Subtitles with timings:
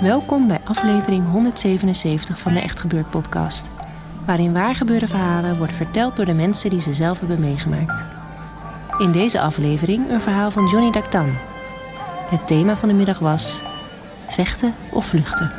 [0.00, 3.70] Welkom bij aflevering 177 van de Echt Gebeurd podcast.
[4.26, 8.04] Waarin waargebeurde verhalen worden verteld door de mensen die ze zelf hebben meegemaakt.
[8.98, 11.28] In deze aflevering een verhaal van Johnny Dactan.
[12.30, 13.62] Het thema van de middag was
[14.28, 15.52] vechten of vluchten.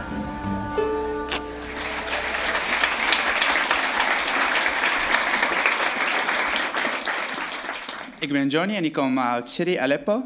[8.20, 10.24] Ik ben Johnny en ik kom uit Syrië, Aleppo.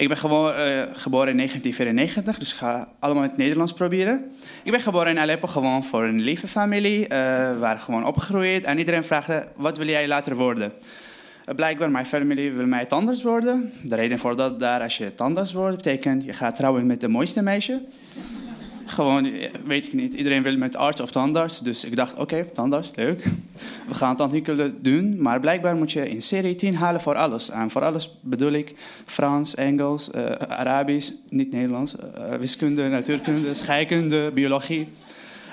[0.00, 4.24] Ik ben gewoon, uh, geboren in 1994, dus ik ga allemaal het Nederlands proberen.
[4.62, 7.00] Ik ben geboren in Aleppo gewoon voor een lieve familie.
[7.00, 10.72] Uh, we waren gewoon opgegroeid en iedereen vraagde, wat wil jij later worden?
[11.48, 13.72] Uh, blijkbaar, mijn familie wil mij tandarts worden.
[13.82, 17.08] De reden voor dat daar, als je tandarts wordt, betekent je gaat trouwen met de
[17.08, 17.82] mooiste meisje.
[18.90, 19.32] Gewoon,
[19.64, 20.14] weet ik niet.
[20.14, 21.60] Iedereen wil met arts of tandarts.
[21.60, 23.24] Dus ik dacht, oké, tandarts, leuk.
[23.88, 25.22] We gaan tandwinkelen doen.
[25.22, 27.50] Maar blijkbaar moet je in serie 10 halen voor alles.
[27.50, 28.74] En voor alles bedoel ik
[29.06, 31.94] Frans, Engels, uh, Arabisch, niet Nederlands.
[31.94, 34.88] Uh, wiskunde, natuurkunde, scheikunde, biologie.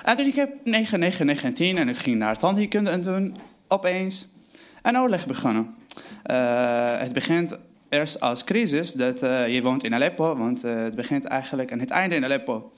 [0.03, 3.01] En toen ik heb 9, 9, 9 en 10 en ik ging naar tandheelkunde en
[3.01, 3.35] toen
[3.67, 4.25] opeens
[4.81, 5.75] een oorlog begonnen.
[6.97, 7.57] Het begint
[7.89, 12.15] eerst als crisis dat je woont in Aleppo, want het begint eigenlijk aan het einde
[12.15, 12.71] in Aleppo.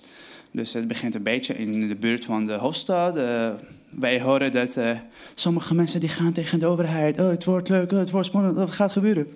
[0.51, 3.17] Dus het begint een beetje in de buurt van de hoofdstad.
[3.17, 3.49] Uh,
[3.89, 4.91] wij horen dat uh,
[5.35, 7.19] sommige mensen die gaan tegen de overheid.
[7.19, 9.27] Oh, het wordt leuk, oh, het wordt spannend, oh, wat gaat gebeuren?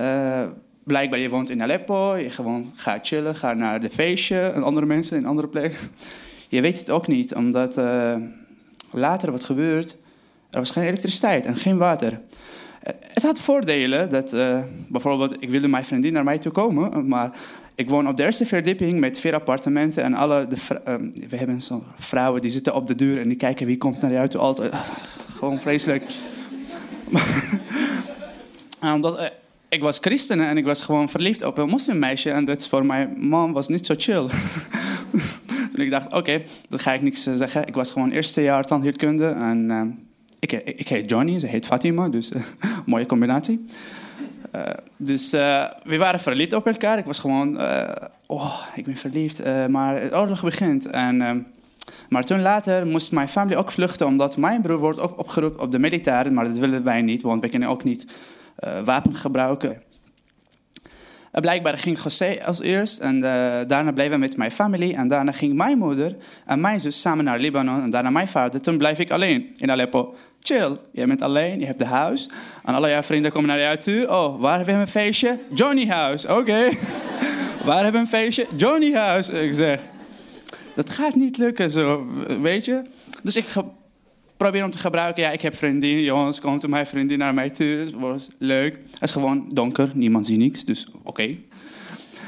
[0.00, 0.42] Uh,
[0.82, 4.86] blijkbaar, je woont in Aleppo, je gewoon gaat chillen, gaat naar de feestje en andere
[4.86, 5.78] mensen in andere plekken.
[6.48, 7.80] Je weet het ook niet, omdat
[8.90, 9.96] later wat gebeurt,
[10.50, 12.20] er was geen elektriciteit en geen water.
[13.00, 14.36] Het had voordelen dat
[14.88, 17.30] bijvoorbeeld, ik wilde mijn vriendin naar mij toe komen, maar
[17.74, 20.02] ik woon op de eerste verdieping met vier appartementen.
[20.02, 20.56] En alle de,
[20.88, 24.00] um, we hebben zo'n vrouwen die zitten op de deur en die kijken wie komt
[24.00, 24.40] naar jou toe.
[24.40, 24.74] Altijd,
[25.38, 26.04] gewoon vreselijk.
[28.94, 29.26] Omdat uh,
[29.68, 32.30] ik was christen en ik was gewoon verliefd op een moslimmeisje.
[32.30, 34.26] En dat voor mijn man was niet zo chill.
[35.72, 37.66] Toen ik dacht, oké, dat ga ik niks zeggen.
[37.66, 39.26] Ik was gewoon eerste jaar tandheelkunde.
[39.26, 39.98] En
[40.38, 42.08] ik, ik, ik, heet Johnny, ze heet Fatima.
[42.08, 42.30] Dus
[42.86, 43.64] mooie combinatie.
[44.54, 44.62] Uh,
[44.96, 46.98] dus uh, we waren verliefd op elkaar.
[46.98, 47.88] Ik was gewoon, uh,
[48.26, 49.42] oh, ik ben verliefd.
[49.68, 50.86] maar het oorlog begint.
[50.86, 51.46] En,
[52.08, 55.72] maar toen later moest mijn familie ook vluchten, omdat mijn broer wordt ook opgeroepen op
[55.72, 56.34] de militairen.
[56.34, 58.06] Maar dat willen wij niet, want wij kunnen ook niet
[58.84, 59.82] wapen gebruiken.
[61.40, 63.20] Blijkbaar ging José als eerst en
[63.66, 64.94] daarna bleven we met mijn familie.
[64.94, 68.60] En daarna ging mijn moeder en mijn zus samen naar Libanon en daarna mijn vader.
[68.60, 70.76] Toen blijf ik alleen in Aleppo chill.
[70.92, 72.28] Je bent alleen, je hebt de huis.
[72.64, 74.08] En alle jouw vrienden komen naar jou toe.
[74.08, 75.38] Oh, waar hebben we een feestje?
[75.54, 76.36] Johnny House.
[76.36, 76.68] Oké.
[77.64, 78.46] Waar hebben we een feestje?
[78.56, 79.42] Johnny House.
[79.42, 79.80] Ik zeg,
[80.74, 82.06] dat gaat niet lukken zo,
[82.40, 82.82] weet je.
[83.22, 83.46] Dus ik
[84.44, 85.22] probeer om te gebruiken.
[85.22, 86.02] Ja, ik heb vriendin.
[86.02, 87.86] Jongens, komt mijn vriendin naar mij toe.
[87.98, 88.78] Was leuk.
[88.90, 89.90] Het is gewoon donker.
[89.94, 90.64] Niemand ziet niks.
[90.64, 91.36] Dus oké.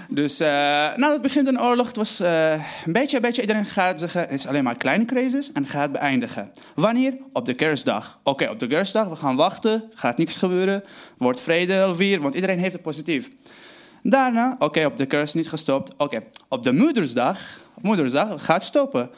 [0.08, 0.46] Dus uh,
[0.96, 1.86] nou, het begint een oorlog.
[1.86, 2.52] Het was uh,
[2.86, 3.40] een beetje, een beetje.
[3.40, 6.50] Iedereen gaat zeggen: het is alleen maar kleine crisis en gaat beëindigen.
[6.74, 7.16] Wanneer?
[7.32, 8.20] Op de kerstdag.
[8.22, 9.84] Oké, op de kerstdag, we gaan wachten.
[9.94, 10.84] Gaat niks gebeuren.
[11.18, 13.30] Wordt vrede alweer, want iedereen heeft het positief.
[14.02, 15.94] Daarna, oké, op de kerst niet gestopt.
[15.96, 17.40] Oké, op de moedersdag,
[17.80, 19.10] moedersdag gaat stoppen.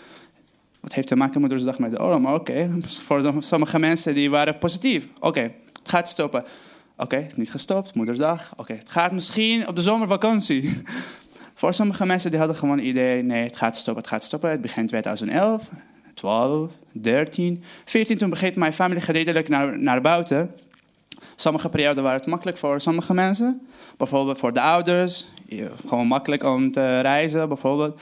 [0.88, 2.20] Wat heeft te maken met met de oorlog?
[2.20, 5.06] Maar oké, voor sommige mensen die waren positief.
[5.20, 5.40] Oké,
[5.78, 6.40] het gaat stoppen.
[6.40, 8.52] Oké, okay, niet gestopt, moedersdag.
[8.56, 10.82] Oké, het gaat misschien op de zomervakantie.
[11.54, 14.50] Voor sommige mensen die hadden gewoon een idee, nee, het gaat stoppen, het gaat stoppen.
[14.50, 15.70] Het begint 2011,
[16.14, 18.18] 12, 13, 14.
[18.18, 20.54] Toen begint mijn familie gedeeltelijk naar, naar buiten.
[21.36, 23.66] Sommige perioden waren het makkelijk voor sommige mensen.
[23.96, 25.26] Bijvoorbeeld voor de ouders.
[25.86, 28.00] Gewoon makkelijk om te reizen, bijvoorbeeld.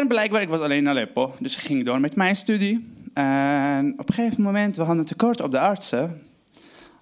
[0.00, 1.34] En blijkbaar, ik was alleen in Aleppo.
[1.38, 2.92] Dus ik ging door met mijn studie.
[3.12, 6.22] En op een gegeven moment, we hadden tekort op de artsen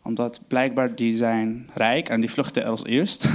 [0.03, 3.29] omdat blijkbaar die zijn rijk en die vluchten als eerst.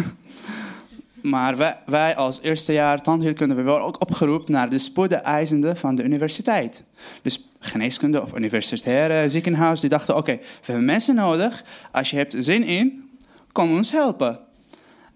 [1.22, 5.96] maar wij, wij als eerste jaar tandheelkunde we worden ook opgeroepen naar de spoedeisende van
[5.96, 6.84] de universiteit.
[7.22, 11.64] Dus geneeskunde of universitaire ziekenhuis, die dachten, oké, we hebben mensen nodig.
[11.92, 13.10] Als je hebt zin in,
[13.52, 14.47] kom ons helpen.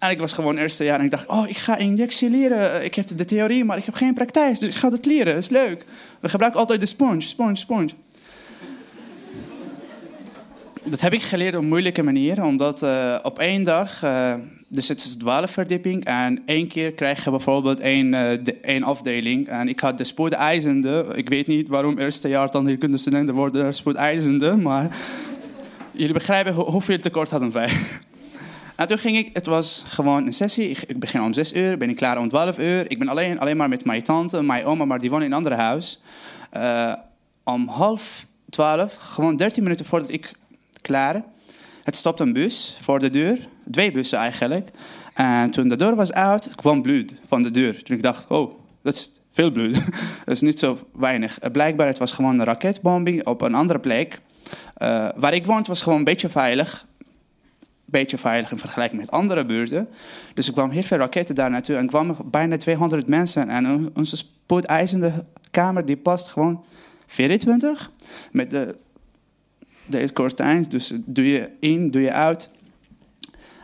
[0.02, 2.84] En ik was gewoon eerste jaar en ik dacht, oh, ik ga injectie leren.
[2.84, 5.34] Ik heb de theorie, maar ik heb geen praktijk, dus ik ga dat leren.
[5.34, 5.86] Dat is leuk.
[6.20, 7.90] We gebruiken altijd de sponge, sponge, sponge.
[10.84, 14.34] Dat heb ik geleerd op een moeilijke manier, omdat uh, op één dag, uh,
[14.68, 18.14] dus het is de verdieping en één keer krijg je bijvoorbeeld één,
[18.62, 19.48] één afdeling.
[19.48, 23.36] En ik had de spoedeisende, ik weet niet waarom eerste jaar dan hier kunnen studenten
[23.36, 24.96] worden spoedeisende, maar
[25.92, 27.70] jullie begrijpen ho hoeveel tekort hadden wij.
[28.82, 30.70] En toen ging ik, het was gewoon een sessie.
[30.70, 32.92] Ik, begin om 6 uur, ben ik klaar om 12 uur.
[32.92, 35.38] Ik ben alleen, alleen maar met mijn tante, mijn oma, maar die wonen in een
[35.38, 36.02] ander huis.
[36.58, 36.94] Uh,
[37.44, 40.32] om half 12, gewoon 13 minuten voordat ik
[40.82, 41.24] klaar.
[41.84, 44.70] Het stopt een bus voor de deur, twee bussen eigenlijk.
[45.14, 47.84] En toen de deur was uit, kwam bloed van de deur.
[47.84, 49.74] Toen ik dacht, oh, dat is veel bloed.
[50.26, 51.40] dat is niet zo weinig.
[51.52, 54.20] Blijkbaar het was gewoon een raketbombing op een andere plek.
[54.78, 56.90] Uh, waar ik woonde was gewoon een beetje veilig
[57.92, 59.88] beetje veilig in vergelijking met andere buurten.
[60.34, 63.50] Dus er kwamen heel veel raketten daar naartoe en kwamen bijna 200 mensen.
[63.50, 66.66] En onze spoedeisende kamer die past gewoon
[67.08, 67.92] 24
[68.32, 68.76] met de,
[69.86, 70.66] de kortijn.
[70.70, 72.50] Dus doe je in, doe je uit.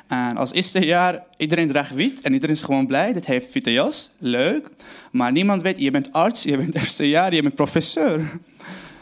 [0.07, 3.13] En als eerste jaar, iedereen draagt wit en iedereen is gewoon blij.
[3.13, 4.69] Dat heeft witte jas, leuk.
[5.11, 8.21] Maar niemand weet, je bent arts, je bent eerste jaar, je bent professor.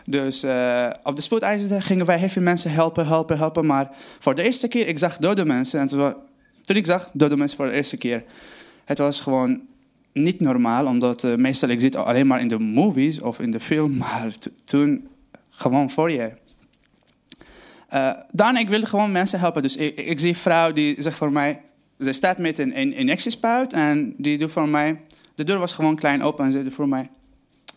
[0.06, 3.66] Dus uh, op de spoedeisende gingen wij heel veel mensen helpen, helpen, helpen.
[3.66, 5.80] Maar voor de eerste keer, ik zag dode mensen.
[5.80, 8.24] En toen, ik zag dode mensen voor de eerste keer,
[8.86, 9.62] het was gewoon
[10.14, 10.86] niet normaal.
[10.86, 13.98] Omdat uh, meestal, ik zit alleen maar in de movies of in de film.
[14.04, 14.34] Maar
[14.66, 15.08] toen
[15.50, 16.32] gewoon voor je.
[17.94, 19.62] Uh, daarna, ik wilde gewoon mensen helpen.
[19.62, 21.62] Dus ik, ik, zie een vrouw die zegt voor mij...
[22.00, 25.00] Ze staat met een, een injectiespuit en die doet voor mij...
[25.36, 27.10] De deur was gewoon klein open en ze doet voor mij...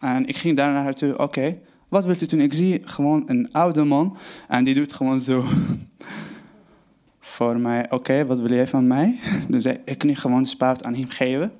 [0.00, 1.58] En ik ging daar naar haar toe, oké.
[1.88, 2.40] Wat wilt u doen?
[2.40, 4.16] Ik zie gewoon een oude man
[4.48, 5.44] en die doet gewoon zo.
[7.20, 9.18] Voor mij, oké, wat wil jij van mij?
[9.48, 11.52] Dus ik kan gewoon de spuit aan hem geven.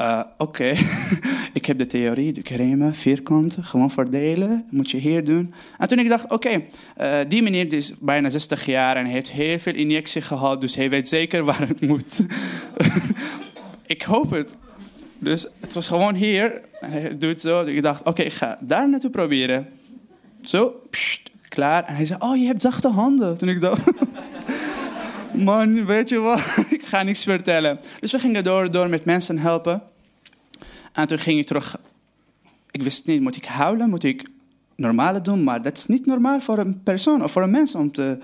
[0.00, 0.74] Uh, oké,
[1.52, 4.64] ik heb de theorie, de crème, vierkanten, gewoon verdelen.
[4.70, 5.54] moet je hier doen.
[5.78, 6.62] En toen ik dacht, oké,
[7.00, 10.90] uh, die meneer is bijna 60 jaar en heeft heel veel injectie gehad, dus hij
[10.90, 12.26] weet zeker waar het moet.
[13.86, 14.56] ik hoop het.
[15.24, 16.60] Dus het was gewoon hier.
[16.80, 17.64] En hij doet zo.
[17.64, 19.68] Ik dacht, oké, ik ga daar naartoe proberen.
[20.40, 20.80] Zo,
[21.48, 21.84] klaar.
[21.84, 23.38] En hij zei, oh, je hebt zachte handen.
[23.38, 23.90] Toen ik dacht,
[25.32, 26.40] man, weet je wat?
[26.78, 27.80] ik ga niks vertellen.
[28.00, 29.82] Dus we gingen door, door met mensen helpen.
[30.92, 31.76] En toen ging ik terug.
[32.70, 33.90] Ik wist niet, moet ik huilen?
[33.90, 34.28] Moet ik
[34.76, 35.44] normale doen?
[35.44, 38.18] Maar dat is niet normaal voor een persoon of voor een mens om te,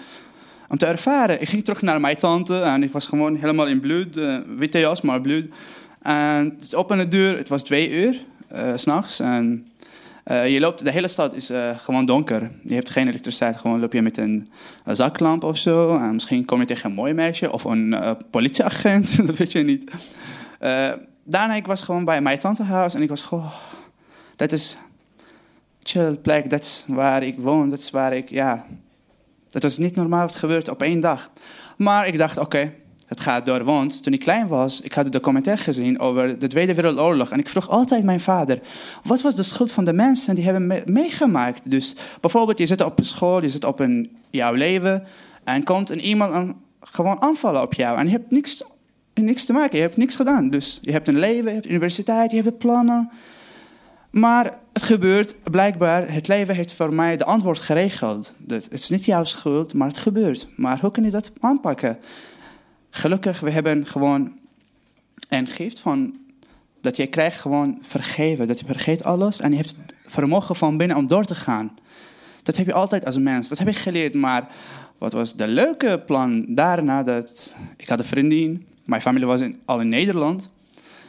[0.69, 1.41] om te ervaren.
[1.41, 4.17] Ik ging terug naar mijn tante en ik was gewoon helemaal in bloed.
[4.17, 5.45] Uh, witte jas, maar bloed.
[6.03, 8.21] En het op de deur, het was twee uur,
[8.53, 9.21] uh, s'nachts.
[9.21, 9.67] En
[10.27, 12.51] uh, je loopt, de hele stad is uh, gewoon donker.
[12.63, 14.49] Je hebt geen elektriciteit, gewoon loop je met een,
[14.85, 15.97] zaklamp of zo.
[15.97, 19.91] En misschien kom je tegen een mooi meisje of een politieagent, dat weet je niet.
[21.25, 23.51] daarna, ik was gewoon bij mijn tantehuis en ik was gewoon...
[24.37, 24.77] Dat is
[25.83, 28.67] chill plek, dat is waar ik woon, dat is waar ik, ja...
[29.49, 31.31] Dat was niet normaal, het gebeurt op één dag.
[31.77, 32.73] Maar ik dacht, oké,
[33.11, 36.47] het gaat door, want toen ik klein was, ik had een documentaire gezien over de
[36.47, 37.31] Tweede Wereldoorlog.
[37.31, 38.61] En ik vroeg altijd mijn vader,
[39.05, 41.71] wat was de schuld van de mensen die hebben meegemaakt?
[41.71, 45.05] Dus bijvoorbeeld, je zit op een school, je zit op een, jouw leven
[45.45, 47.99] en komt een iemand gewoon aanvallen op jou.
[47.99, 48.63] En je hebt niks,
[49.15, 50.51] niks te maken, je hebt niks gedaan.
[50.51, 53.11] Dus je hebt een leven, je hebt universiteit, je hebt plannen.
[54.11, 58.35] Maar het gebeurt blijkbaar, het leven heeft voor mij de antwoord geregeld.
[58.49, 60.49] Het is niet jouw schuld, maar het gebeurt.
[60.57, 61.99] Maar hoe kun je dat aanpakken?
[62.91, 64.33] Gelukkig, we hebben gewoon
[65.29, 66.17] een gift van
[66.81, 68.49] dat je krijgt gewoon vergeven.
[68.49, 71.79] Dat je vergeet alles en je hebt het vermogen van binnen om door te gaan.
[72.43, 73.49] Dat heb je altijd als mens.
[73.49, 74.15] Dat heb ik geleerd.
[74.15, 74.49] Maar
[74.99, 77.03] wat was de leuke plan daarna?
[77.03, 78.67] Dat ik had een vriendin.
[78.85, 80.51] Mijn familie was in, al in Nederland.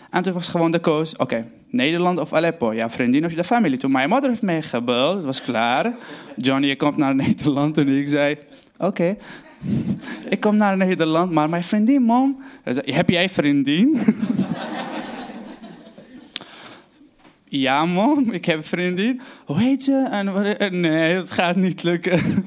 [0.09, 1.15] En toen was gewoon de koos.
[1.15, 2.73] Oké, Nederland of Aleppo.
[2.73, 3.77] Ja, vriendin of de familie.
[3.77, 5.15] Toen mijn moeder heeft mij gebeld.
[5.15, 5.93] Het was klaar.
[6.35, 7.77] Johnny, je komt naar Nederland.
[7.77, 8.37] En ik zei...
[8.77, 9.17] Oké,
[10.29, 12.41] ik kom naar Nederland, maar mijn vriendin, mom.
[12.83, 13.99] Heb jij vriendin?
[17.65, 19.21] ja, mom, ik heb vriendin.
[19.45, 20.07] Hoe heet ze?
[20.11, 22.19] En, nee, het gaat niet lukken.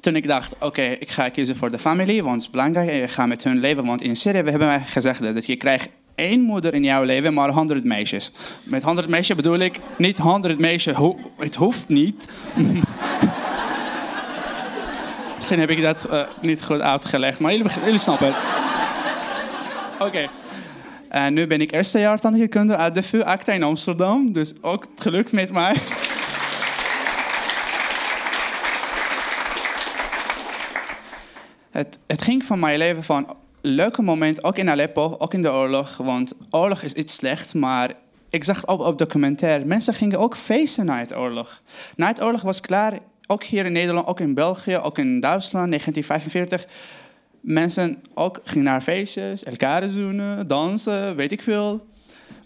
[0.00, 2.90] Toen ik dacht, oké, ik ga kiezen voor de familie, want het is belangrijk.
[2.90, 5.88] Je gaat met hun leven, want in Syrië we hebben wij gezegd dat je krijgt
[6.14, 8.30] één moeder in jouw leven, maar honderd meisjes.
[8.62, 10.96] Met honderd meisjes bedoel ik niet honderd meisjes,
[11.36, 12.28] het hoeft niet.
[15.48, 18.36] Misschien heb ik dat uh, niet goed uitgelegd, maar jullie, snappen het.
[19.94, 20.04] Oké.
[20.04, 20.28] Okay.
[21.08, 24.32] En nu ben ik eerste jaar tandheelkunde uit de VU Acta in Amsterdam.
[24.32, 25.74] Dus ook het gelukt met mij.
[31.70, 35.52] Het, het ging van mijn leven van leuke moment, ook in Aleppo, ook in de
[35.52, 35.96] oorlog.
[35.96, 37.92] Want oorlog is iets slecht, maar
[38.30, 41.62] ik zag op, op documentaire, mensen gingen ook feesten na het oorlog.
[41.96, 42.98] Na het oorlog was klaar,
[43.30, 46.66] ook hier in Nederland, ook in België, ook in Duitsland, 1945.
[47.40, 51.86] Mensen ook gingen naar feestjes, elkaar zoenen, dansen, weet ik veel.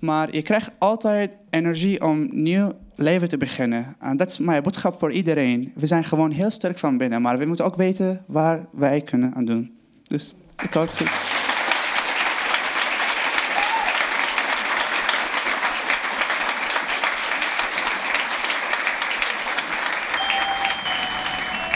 [0.01, 3.97] Maar je krijgt altijd energie om nieuw leven te beginnen.
[4.01, 5.73] En dat is mijn boodschap voor iedereen.
[5.75, 9.35] We zijn gewoon heel sterk van binnen, maar we moeten ook weten waar wij kunnen
[9.35, 9.73] aan doen.
[10.03, 11.42] Dus ik hoop het goed.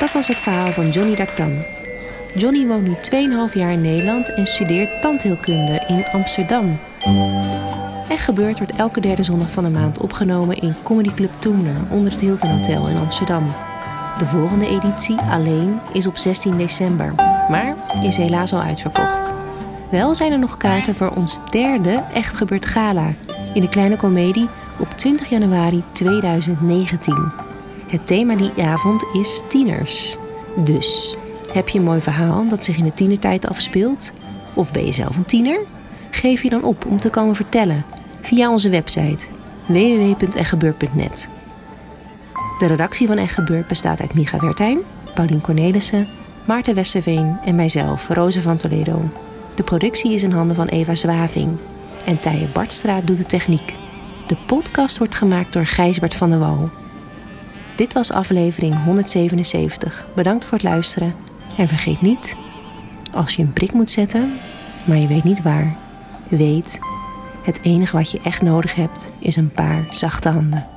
[0.07, 1.63] Dat was het verhaal van Johnny Daktan.
[2.35, 2.95] Johnny woont nu
[3.51, 6.79] 2,5 jaar in Nederland en studeert tandheelkunde in Amsterdam.
[8.09, 12.13] En gebeurt wordt elke derde zondag van de maand opgenomen in Comedy Club Toemler onder
[12.13, 13.53] het Hilton Hotel in Amsterdam.
[14.19, 17.15] De volgende editie alleen is op 16 december,
[17.49, 19.33] maar is helaas al uitverkocht.
[19.91, 23.15] Wel zijn er nog kaarten voor ons derde Echt Gebeurd Gala
[23.55, 24.49] in de Kleine Comedie
[24.79, 27.46] op 20 januari 2019.
[27.87, 30.17] Het thema die avond is tieners.
[30.57, 31.17] Dus,
[31.53, 34.13] heb je een mooi verhaal dat zich in de tienertijd afspeelt?
[34.55, 35.59] Of ben je zelf een tiener?
[36.11, 37.85] Geef je dan op om te komen vertellen
[38.21, 39.27] via onze website
[39.67, 41.29] www.echtgebeurd.net.
[42.59, 44.83] De redactie van Echt Gebeurd bestaat uit Micha Wertheim,
[45.15, 46.09] Paulien Cornelissen,
[46.45, 49.03] Maarten Westerveen en mijzelf, Roze van Toledo.
[49.55, 51.59] De productie is in handen van Eva Zwaving
[52.05, 53.75] en Tije Bartstra doet de techniek.
[54.27, 56.69] De podcast wordt gemaakt door Gijsbert van der Wal.
[57.77, 60.07] Dit was aflevering 177.
[60.15, 61.15] Bedankt voor het luisteren
[61.57, 62.37] en vergeet niet,
[63.13, 64.33] als je een prik moet zetten,
[64.85, 65.77] maar je weet niet waar,
[66.29, 66.79] weet,
[67.43, 70.76] het enige wat je echt nodig hebt is een paar zachte handen.